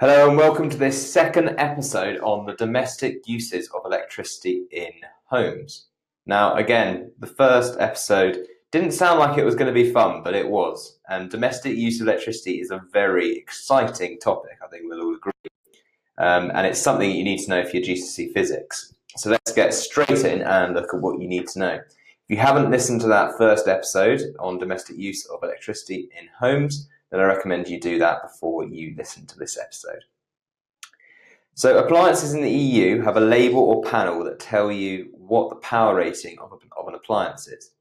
[0.00, 4.92] Hello and welcome to this second episode on the domestic uses of electricity in
[5.26, 5.88] homes.
[6.24, 10.34] Now, again, the first episode didn't sound like it was going to be fun, but
[10.34, 10.98] it was.
[11.10, 15.32] And domestic use of electricity is a very exciting topic, I think we'll all agree.
[16.16, 18.94] Um, and it's something you need to know for your GCSE physics.
[19.18, 21.74] So let's get straight in and look at what you need to know.
[21.74, 26.88] If you haven't listened to that first episode on domestic use of electricity in homes,
[27.10, 30.04] then I recommend you do that before you listen to this episode.
[31.54, 35.56] So appliances in the EU have a label or panel that tell you what the
[35.56, 37.72] power rating of, of an appliance is.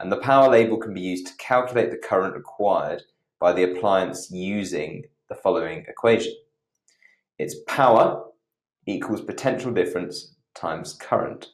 [0.00, 3.02] And the power label can be used to calculate the current required
[3.38, 6.34] by the appliance using the following equation.
[7.38, 8.24] It's power
[8.86, 11.50] equals potential difference times current.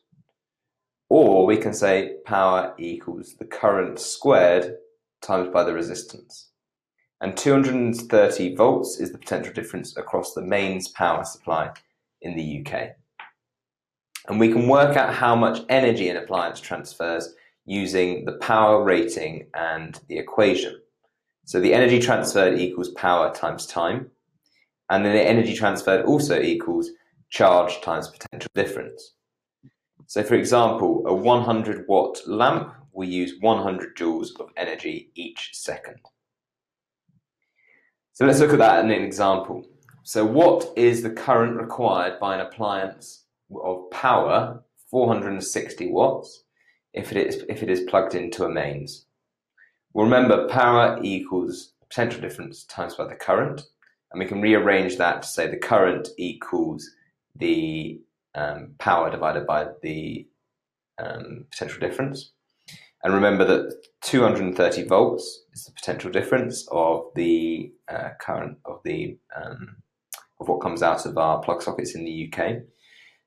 [1.10, 4.76] Or we can say power equals the current squared
[5.20, 6.47] times by the resistance
[7.20, 11.70] and 230 volts is the potential difference across the mains power supply
[12.22, 12.90] in the UK.
[14.28, 19.46] And we can work out how much energy an appliance transfers using the power rating
[19.54, 20.80] and the equation.
[21.44, 24.10] So the energy transferred equals power times time,
[24.90, 26.90] and then the energy transferred also equals
[27.30, 29.14] charge times potential difference.
[30.06, 35.98] So for example, a 100 watt lamp will use 100 joules of energy each second.
[38.18, 39.64] So let's look at that in an example.
[40.02, 44.60] So what is the current required by an appliance of power
[44.90, 46.42] 460 watts
[46.94, 49.04] if it is if it is plugged into a mains?
[49.92, 53.62] Well, remember power equals potential difference times by the current,
[54.10, 56.90] and we can rearrange that to say the current equals
[57.36, 58.00] the
[58.34, 60.26] um, power divided by the
[60.98, 62.32] um, potential difference.
[63.02, 69.18] And remember that 230 volts is the potential difference of the uh, current of the
[69.36, 69.76] um,
[70.40, 72.62] of what comes out of our plug sockets in the UK.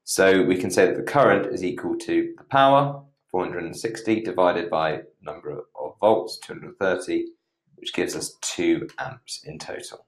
[0.04, 5.02] So we can say that the current is equal to the power 460 divided by
[5.22, 7.28] number of volts 230,
[7.76, 10.06] which gives us two amps in total.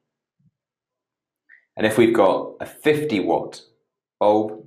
[1.78, 3.62] And if we've got a 50 watt
[4.20, 4.66] bulb,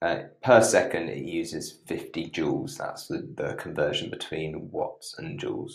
[0.00, 2.76] uh, per second, it uses 50 joules.
[2.76, 5.72] That's the, the conversion between watts and joules.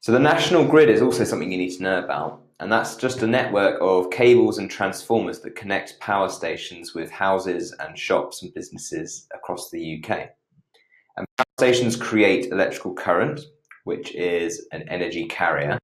[0.00, 3.22] So the national grid is also something you need to know about, and that's just
[3.22, 8.54] a network of cables and transformers that connect power stations with houses and shops and
[8.54, 10.30] businesses across the UK.
[11.16, 13.40] And power stations create electrical current,
[13.84, 15.78] which is an energy carrier,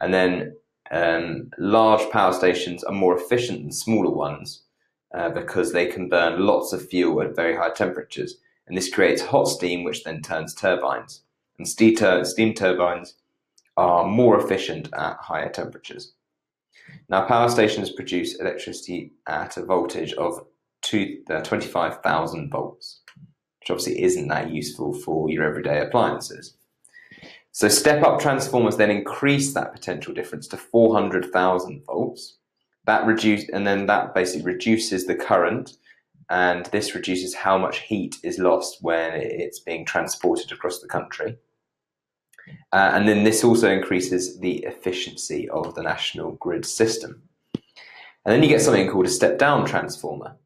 [0.00, 0.56] and then
[0.90, 4.64] um, large power stations are more efficient than smaller ones
[5.14, 8.36] uh, because they can burn lots of fuel at very high temperatures.
[8.66, 11.22] And this creates hot steam, which then turns turbines.
[11.58, 13.14] And steam, tur- steam turbines
[13.76, 16.12] are more efficient at higher temperatures.
[17.08, 20.46] Now, power stations produce electricity at a voltage of
[20.92, 23.00] uh, 25,000 volts,
[23.60, 26.56] which obviously isn't that useful for your everyday appliances.
[27.52, 32.38] So step up transformers then increase that potential difference to 400,000 volts,
[32.86, 35.76] that reduce and then that basically reduces the current
[36.30, 41.36] and this reduces how much heat is lost when it's being transported across the country.
[42.72, 47.22] Uh, and then this also increases the efficiency of the national grid system.
[47.54, 50.36] And then you get something called a step down transformer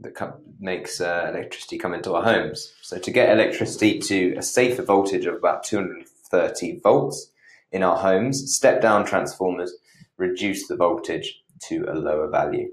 [0.00, 2.72] that makes uh, electricity come into our homes.
[2.82, 7.30] So to get electricity to a safer voltage of about 230 volts
[7.72, 9.74] in our homes, step down transformers
[10.18, 12.70] reduce the voltage to a lower value.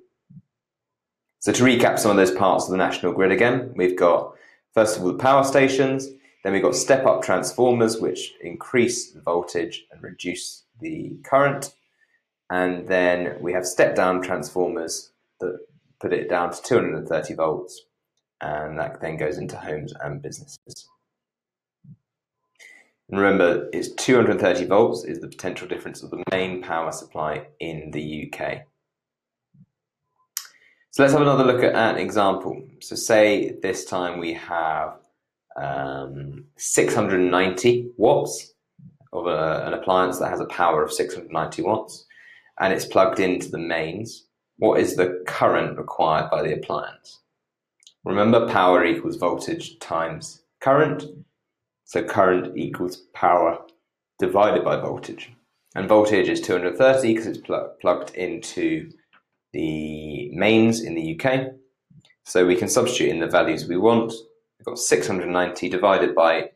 [1.40, 4.34] So to recap some of those parts of the national grid again, we've got
[4.74, 6.10] first of all the power stations,
[6.44, 11.74] then we've got step up transformers which increase the voltage and reduce the current,
[12.50, 15.60] and then we have step down transformers that
[16.00, 17.86] put it down to 230 volts,
[18.42, 20.88] and that then goes into homes and businesses.
[23.10, 27.92] And remember, it's 230 volts is the potential difference of the main power supply in
[27.92, 28.64] the UK.
[30.94, 32.62] So let's have another look at an example.
[32.80, 35.00] So say this time we have
[35.60, 38.54] um, 690 watts
[39.12, 42.06] of a, an appliance that has a power of 690 watts
[42.60, 44.28] and it's plugged into the mains.
[44.58, 47.22] What is the current required by the appliance?
[48.06, 51.06] Remember power equals voltage times current.
[51.86, 53.58] So current equals power
[54.20, 55.32] divided by voltage.
[55.74, 58.92] And voltage is 230 because it's pl plugged into
[59.54, 61.54] the mains in the UK.
[62.26, 64.12] So we can substitute in the values we want.
[64.60, 66.50] We've got 690 divided by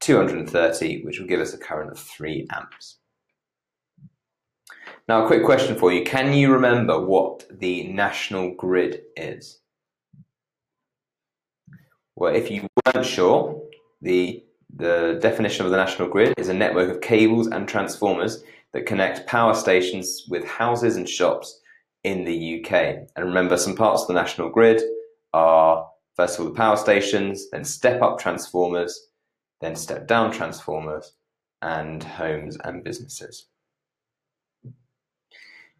[0.00, 2.98] 230, which will give us a current of 3 amps.
[5.08, 6.04] Now, a quick question for you.
[6.04, 9.60] Can you remember what the national grid is?
[12.16, 13.62] Well, if you weren't sure,
[14.02, 14.44] the,
[14.74, 18.42] the definition of the national grid is a network of cables and transformers
[18.72, 21.60] that connect power stations with houses and shops
[22.06, 22.72] in the UK.
[23.16, 24.80] And remember, some parts of the national grid
[25.32, 29.08] are first of all the power stations, then step up transformers,
[29.60, 31.12] then step down transformers,
[31.62, 33.48] and homes and businesses.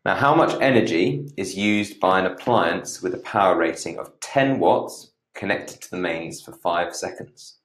[0.04, 4.58] Now, how much energy is used by an appliance with a power rating of 10
[4.58, 7.58] watts connected to the mains for 5 seconds?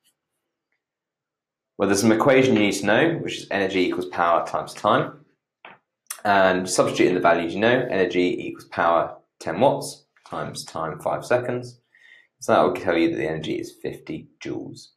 [1.78, 5.21] Well, there's an equation you need to know, which is energy equals power times time.
[6.24, 11.26] And substitute in the values you know, energy equals power 10 watts times time 5
[11.26, 11.80] seconds.
[12.40, 14.88] So that will tell you that the energy is 50 joules.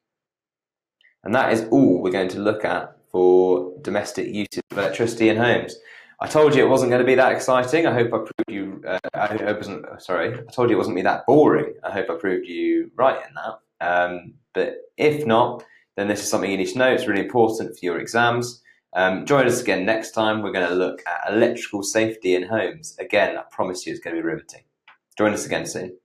[1.24, 5.36] And that is all we're going to look at for domestic uses of electricity in
[5.36, 5.76] homes.
[6.20, 7.86] I told you it wasn't going to be that exciting.
[7.86, 8.82] I hope I proved you.
[8.86, 9.84] Uh, I hope it wasn't.
[10.00, 11.74] Sorry, I told you it wasn't be that boring.
[11.82, 13.86] I hope I proved you right in that.
[13.86, 15.64] Um, but if not,
[15.96, 16.92] then this is something you need to know.
[16.92, 18.62] It's really important for your exams.
[18.94, 20.42] Um, join us again next time.
[20.42, 22.96] We're going to look at electrical safety in homes.
[22.98, 24.62] Again, I promise you, it's going to be riveting.
[25.18, 25.96] Join us again soon.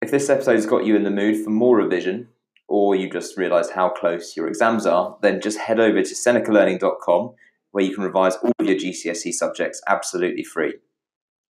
[0.00, 2.28] If this episode has got you in the mood for more revision,
[2.68, 7.34] or you just realised how close your exams are, then just head over to senecalearning.com
[7.72, 10.74] where you can revise all of your GCSE subjects absolutely free.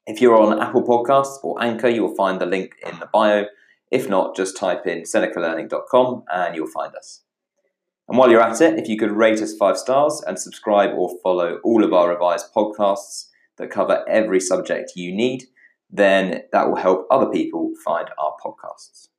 [0.07, 3.45] If you're on Apple Podcasts or Anchor, you'll find the link in the bio.
[3.91, 7.23] If not, just type in senecalearning.com and you'll find us.
[8.11, 11.17] And while you're at it, if you could rate us five stars and subscribe or
[11.23, 13.27] follow all of our revised podcasts
[13.57, 15.45] that cover every subject you need,
[15.89, 19.11] then that will help other people find our podcasts.